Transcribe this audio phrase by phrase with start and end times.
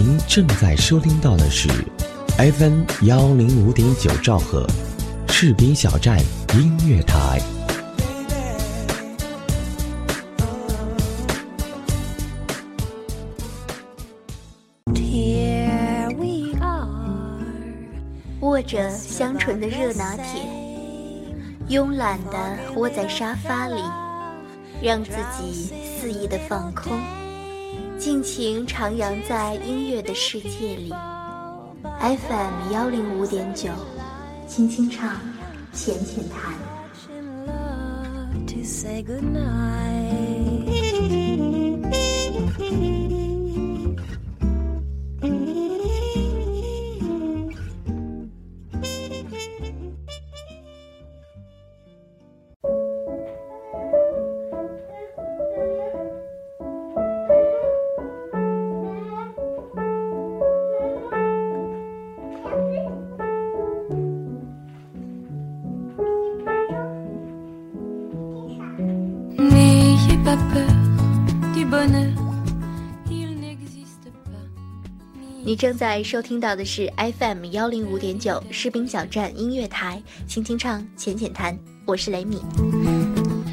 [0.00, 1.68] 您正在收听到的是
[2.36, 4.64] FM 幺零五点九兆赫，
[5.26, 6.20] 士兵小站
[6.54, 7.40] 音乐台
[14.94, 16.86] 贴 we are。
[18.38, 20.40] 握着香醇的热拿铁，
[21.68, 23.82] 慵懒的窝在沙发里，
[24.80, 26.96] 让自己肆意的放空，
[27.98, 30.92] 尽情徜徉在音乐的世界里。
[32.00, 33.70] FM 幺零五点九，
[34.46, 35.16] 轻轻唱，
[35.72, 36.54] 浅浅谈。
[75.58, 82.40] 正在收听到的是 FM 幺零五点九士兵小站音乐台，轻轻唱，浅浅谈，我是雷米。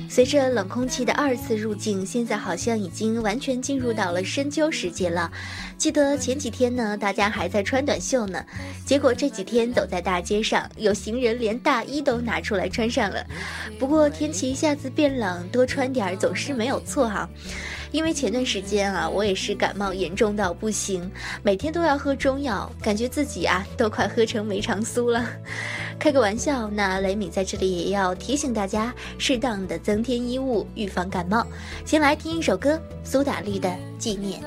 [0.07, 5.31] 随着冷空气的二次入境，现在好像已经完全进入到了深秋时节了。
[5.79, 8.45] 记得前几天呢，大家还在穿短袖呢，
[8.85, 13.25] 结果这几天走在大街上，有行人连大衣都拿出来穿上了。
[13.79, 17.27] 不过天气一下子变冷，多穿点儿总是没有错哈。
[17.91, 21.09] 因为前段时间啊，我也是感冒严重到不行，
[21.41, 25.25] 每天都要喝中药，感觉自己啊都快喝成梅长苏了。
[25.97, 31.47] 开个玩笑，那雷米在这里也要提醒大家，适当的增添衣物，预防感冒。
[31.85, 34.41] 先来听一首歌，苏打绿的《纪念》。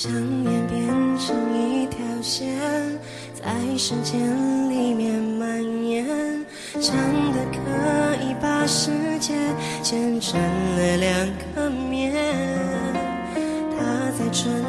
[0.00, 0.12] 想
[0.44, 0.86] 念变
[1.18, 2.56] 成一条线，
[3.34, 6.06] 在时间里面蔓延，
[6.80, 6.94] 长
[7.32, 9.34] 的可以把世界
[9.82, 12.14] 剪成了两个面。
[13.76, 14.62] 他在春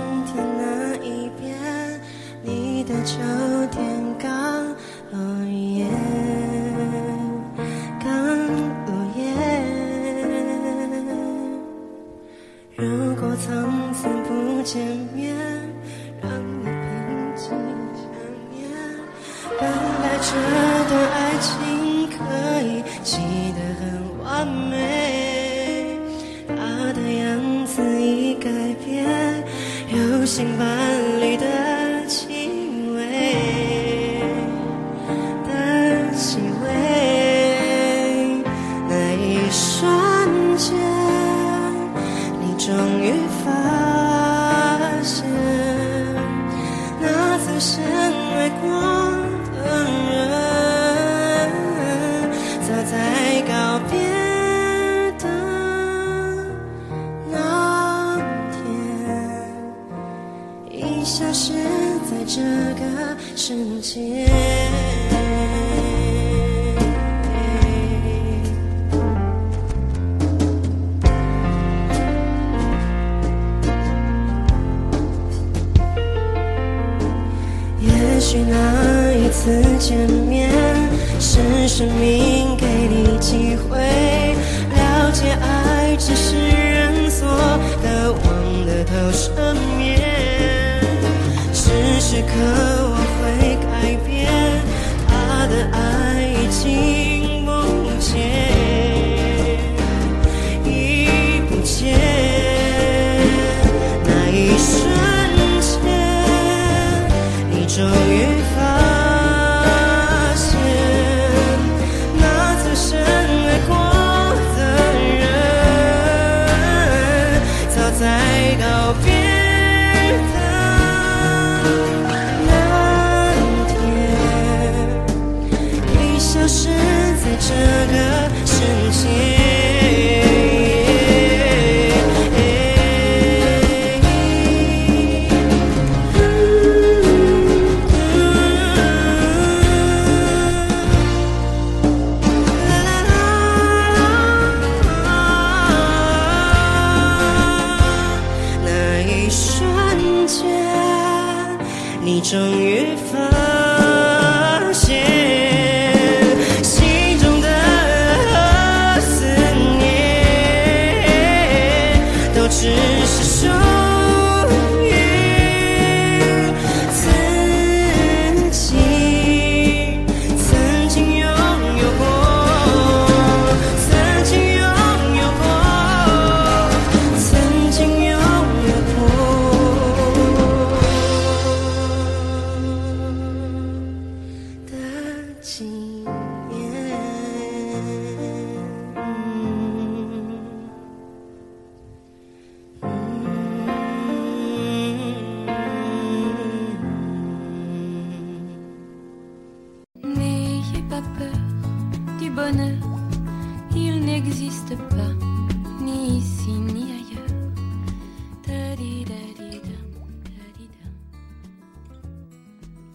[152.02, 155.49] 你终于发现，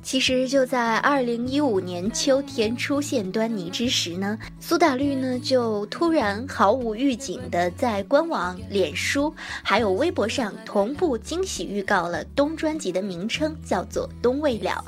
[0.03, 9.35] 其实就在二零一五年秋天出现端倪之时呢，苏打绿呢就突然毫无预警的在官网、脸书
[9.65, 14.85] 还有微博上同步惊喜预告了冬专辑的名称，叫做《冬未了》。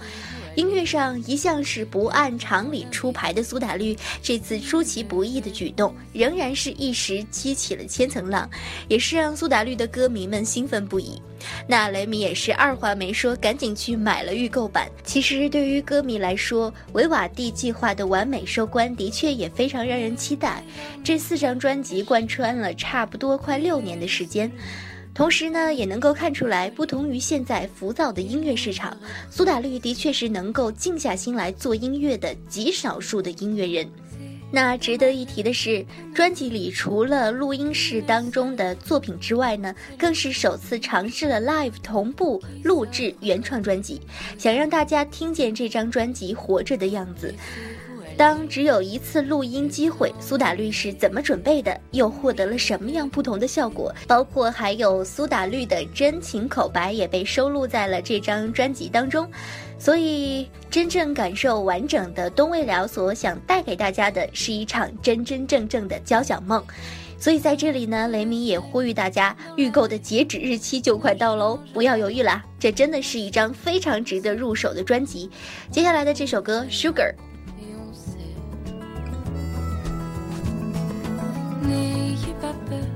[0.56, 8.48] 音乐上一向是不按常理出牌的苏打绿，这次出其不意的举动，仍然是一时激起了千层浪，
[8.88, 11.20] 也是让苏打绿的歌迷们兴奋不已。
[11.68, 14.90] 那雷米也是二话没说，赶紧去买了预购版。
[15.04, 20.64] 其实对于歌迷来说，维瓦蒂计划的完美收官的确也非常让人期待。
[21.04, 24.50] 这四张专辑贯穿了差不多快六年的时间。
[25.16, 28.94] 同时呢，也能够看出来，不同于现在浮躁的音乐市场，
[29.30, 33.88] 苏打绿的确是能够静下心来做音乐的极少数的音乐人。
[34.52, 35.84] 那值得一提的是，
[36.14, 43.98] 专辑里除了录音室当中的作品之外呢，更是首次尝试了 live 同步录制原创专辑，
[44.36, 47.34] 想让大家听见这张专辑活着的样子。
[48.16, 51.78] 当只有一次录音机会，苏打绿是怎么准备的？
[51.90, 53.94] 又获得了什么样不同的效果？
[54.08, 59.30] 包括还有苏打绿的真情口白也被收录在了这张专辑当中。
[59.78, 66.64] 所以，真正感受完整的东未了所想带给大家的是一场真真正正的交响梦。
[67.18, 72.42] 所以在这里呢，雷米也呼吁大家，预购的截止日期就快到喽，不要犹豫啦！
[72.58, 75.30] 这真的是一张非常值得入手的专辑。
[75.70, 77.12] 接下来的这首歌《Sugar》。
[81.66, 82.95] N'ayez pas peur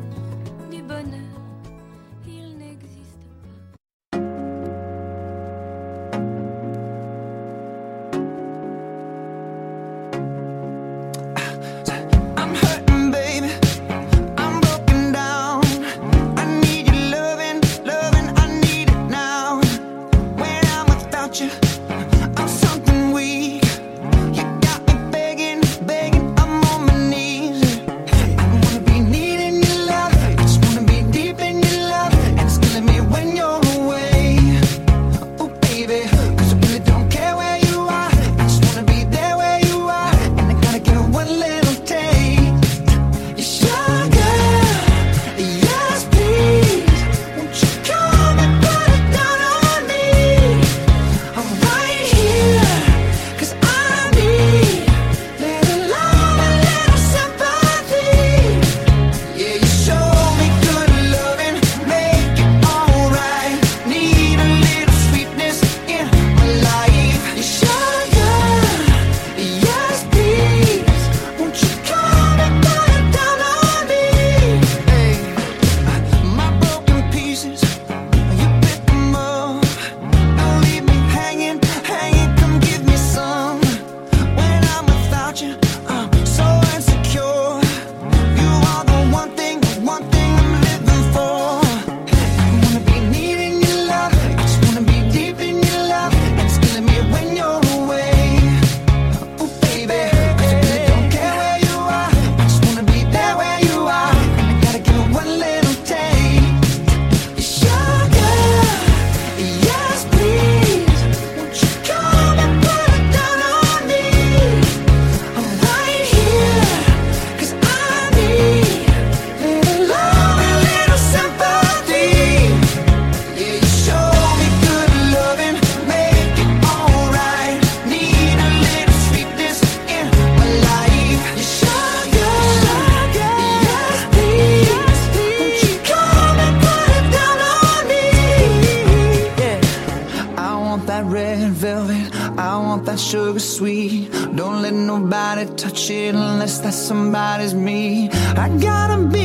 [148.37, 149.20] I gotta be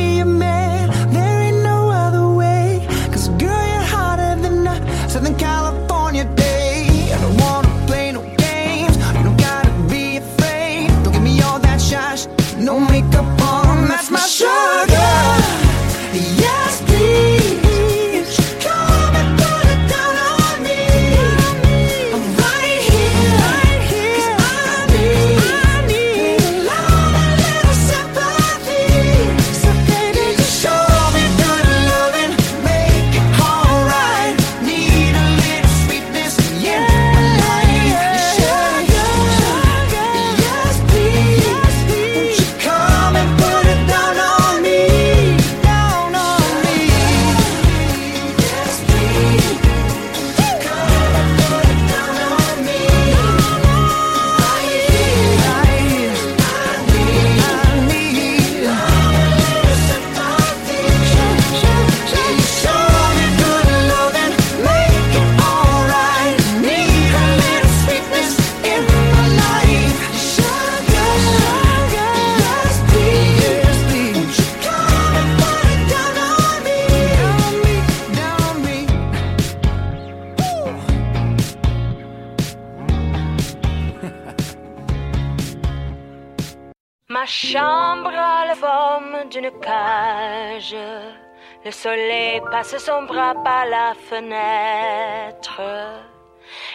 [91.66, 95.60] Le soleil passe son bras par la fenêtre.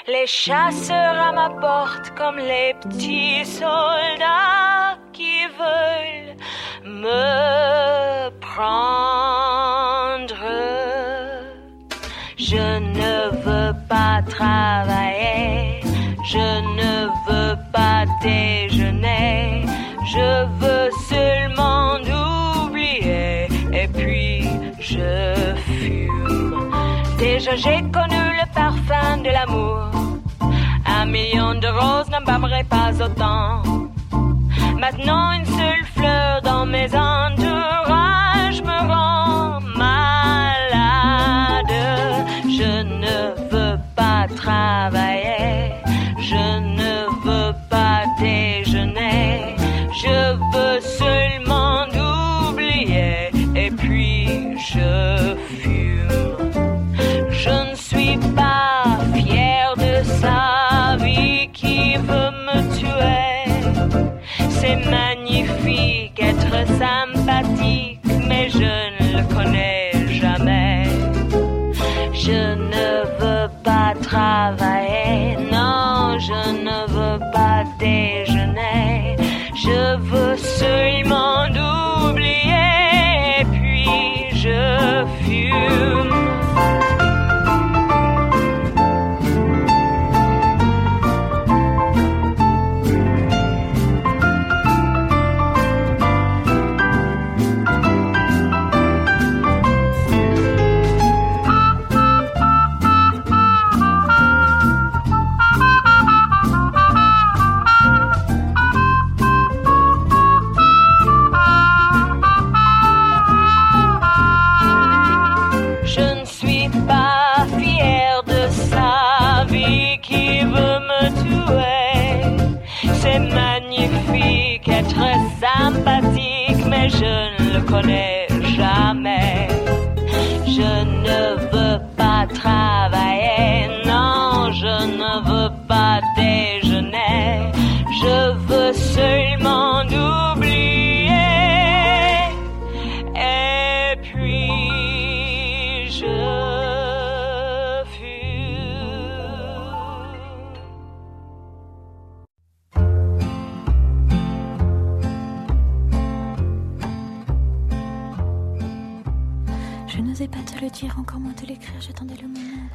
[0.05, 4.50] Les chasseurs à ma porte comme les petits soldats.
[27.55, 29.91] j'ai connu le parfum de l'amour.
[30.85, 33.61] Un million de roses n'embaumerait pas autant.
[34.79, 37.30] Maintenant une seule fleur dans mes ans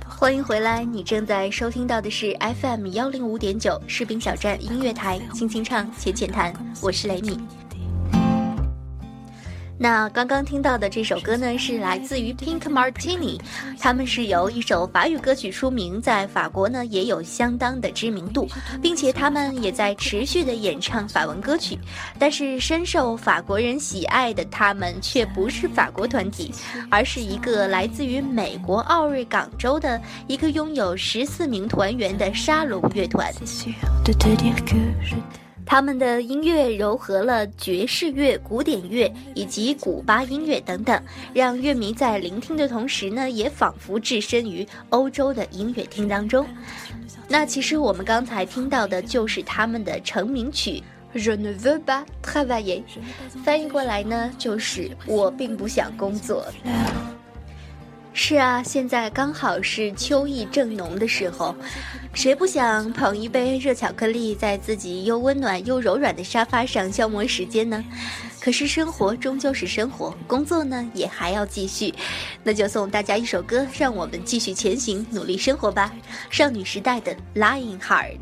[0.06, 7.65] 欢迎回来你正在收听到的是 fm 幺零五点九士兵小站音乐台轻轻唱浅浅谈我是雷米。
[9.78, 13.38] 那刚刚听到的这首歌呢，是来自于 Pink Martini，
[13.78, 18.48] 他们是由一首法语歌曲出名，在法国呢也有相当的知名度，
[18.80, 21.78] 并且他们也在持续的演唱法文歌曲。
[22.18, 26.52] 但是深受法国人喜爱的他们却不是法国团体，
[26.90, 33.30] 而是一个来自于美国奥瑞冈州的一个拥有十四名团员的沙龙乐团。
[35.66, 41.02] 他们的音乐糅合了爵士乐、古典乐以及古巴音乐等等，
[41.34, 46.46] 让乐迷在聆听的同时呢，也仿佛置身于欧洲的音乐厅当中。
[47.28, 50.80] 那其实我们刚才听到的就是他们的成名曲
[51.18, 52.80] 《Je ne veux pas travailler》，
[53.42, 56.46] 翻译过来呢就是“我并不想工作”。
[58.18, 61.54] 是啊，现在刚好是秋意正浓的时候，
[62.14, 67.84] 谁不想捧一杯热巧克力，在自己又温暖又柔软的沙发上消磨时间呢？
[68.40, 71.94] 可是生活终究是生活，工作呢也还要继续，
[72.42, 75.92] 那就送大家一首歌，让我们继续前行，努力生活吧。
[76.30, 78.16] 少女时代的《Lying Heart》。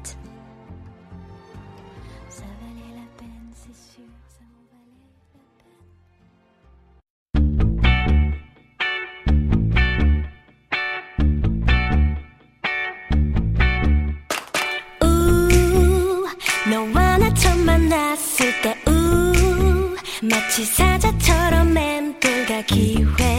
[18.44, 23.34] 있을 때 우 마치 사자처럼 맴돌다 기회.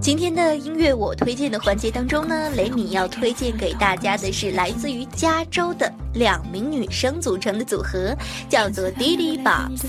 [0.00, 8.16] 今天的音乐我推荐的环节当中呢，雷米要推荐给大家的是来自于加州的两名女生组成的组合，
[8.48, 9.82] 叫做 Diddy Bobs。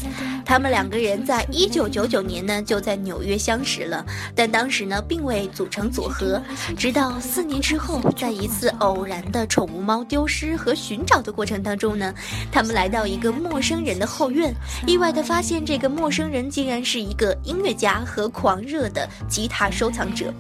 [0.46, 6.42] 他们两个人在一九九九年呢就在纽约相识了，但当时呢并未组成组合。
[6.78, 12.14] 直到四年之后，在一次偶然的宠物猫丢失和寻找的过程当中呢，
[12.52, 14.54] 他们来到一个陌生人的后院，
[14.86, 20.34] 意外的发现这个陌生人竟然是一个音乐家和狂热的吉他收藏者。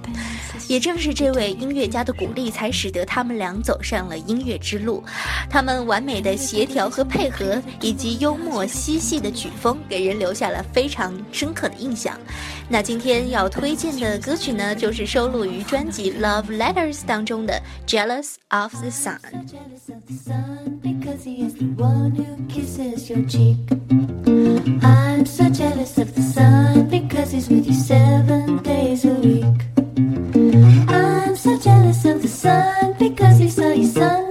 [0.67, 5.01] 也正是这位音乐家的鼓励，才使得他们俩走上了音乐之路。
[5.49, 12.17] 他们完美的协调和配合，以及幽默嬉戏的曲风，给人留下了非常深刻的印象。
[12.69, 19.17] 那今天要推荐的歌曲呢，就是收录于专辑《Love Letters》当中的《Jealous of the Sun》。
[32.99, 34.26] because he saw your son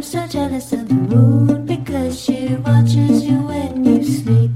[0.00, 4.49] I'm so jealous of the moon because she watches you when you sleep.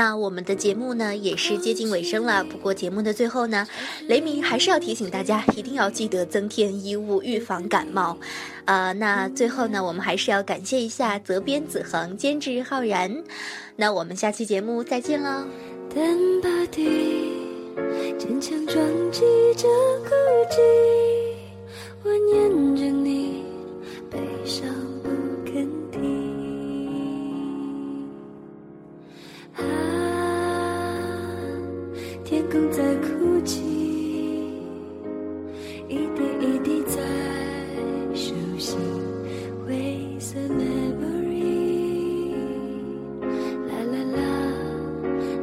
[0.00, 3.68] 那我们的节目呢也是接近尾声了，不过节目的最后呢，
[4.06, 8.16] 雷鸣还是要提醒大家，一定要记得增添衣物，预防感冒。
[8.64, 13.22] 呃，那最后呢，我们还是要感谢一下责编子恒、监制浩然。
[13.76, 15.44] 那我们下期节目再见喽。
[15.94, 16.82] 单把地，
[18.18, 18.82] 坚强撞
[19.12, 19.20] 击
[19.54, 19.68] 着
[20.08, 20.14] 孤
[20.48, 20.56] 寂，
[22.04, 23.44] 蜿蜒着你，
[24.10, 24.66] 悲伤
[29.60, 29.72] 啊
[32.24, 33.60] 天空在哭泣，
[35.88, 36.96] 一滴一滴在
[38.14, 38.76] 熟悉
[39.66, 42.34] 灰色 memory。
[43.66, 43.94] 啦啦。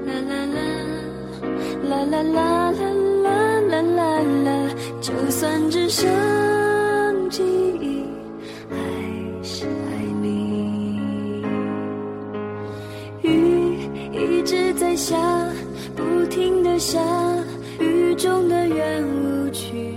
[0.06, 0.60] 啦啦啦，
[1.90, 2.82] 啦啦啦啦
[3.24, 3.28] 啦
[3.62, 4.02] 啦啦
[4.46, 4.48] 啦，
[5.02, 6.08] 就算只剩
[16.78, 17.00] 下，
[17.80, 19.94] 雨中的圆舞曲，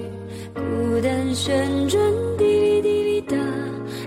[0.54, 0.62] 孤
[1.02, 2.00] 单旋转，
[2.38, 3.36] 滴哩滴哩哒，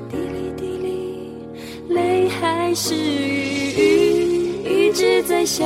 [0.10, 5.66] 滴哩滴哩，泪还是雨，一直在下，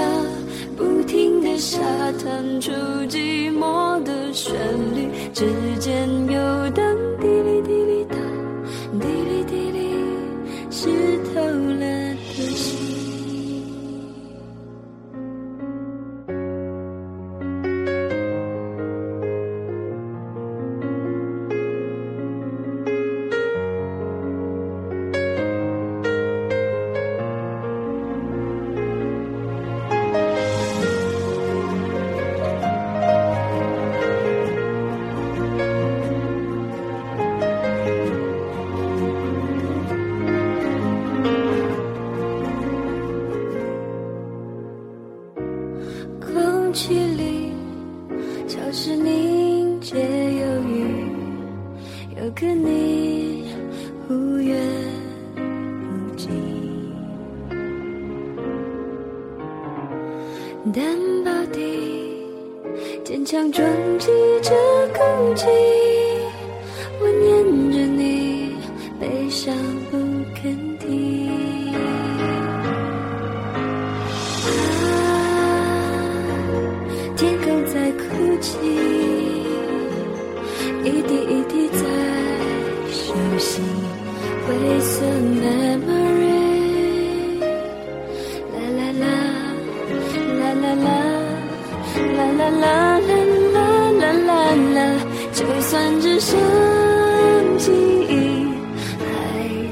[0.75, 1.79] 不停的下，
[2.23, 2.71] 弹出
[3.07, 4.53] 寂寞的旋
[4.93, 5.45] 律，指
[5.79, 6.83] 尖游荡，
[7.21, 7.56] 滴哩
[96.19, 96.35] 只剩
[97.59, 97.71] 记
[98.09, 98.47] 忆，
[98.97, 99.05] 还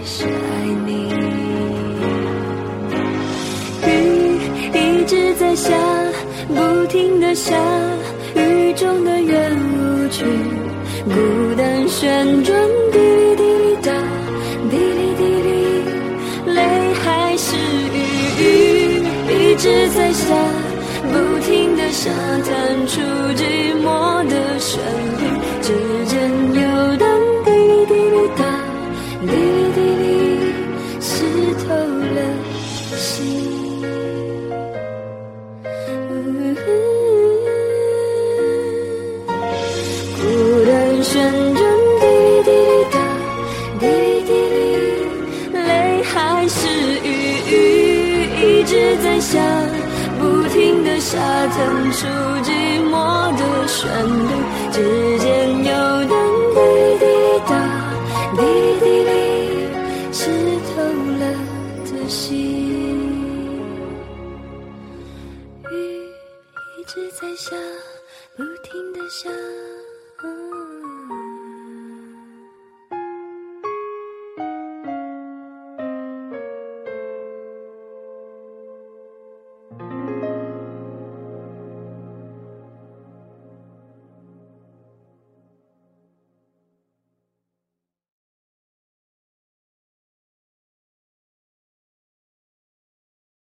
[0.06, 0.30] 是爱
[0.86, 1.10] 你。
[3.88, 3.90] 雨
[4.72, 5.74] 一直在下，
[6.48, 7.56] 不停的下，
[8.36, 10.24] 雨中的圆舞曲，
[11.06, 11.16] 孤
[11.58, 12.56] 单旋转，
[12.92, 13.00] 滴
[13.36, 13.92] 滴答，
[14.70, 15.50] 滴哩滴哩，
[16.54, 16.62] 泪
[17.04, 17.56] 还是
[17.90, 17.98] 雨，
[18.38, 20.36] 雨一直在下，
[21.12, 22.12] 不停的沙
[22.44, 23.02] 滩出
[23.34, 23.85] 寂寞
[49.26, 49.40] 下，
[50.20, 52.06] 不停的下，弹出
[52.44, 52.52] 寂
[52.92, 52.94] 寞
[53.36, 54.32] 的旋律，
[54.72, 55.26] 指尖
[55.66, 55.95] 有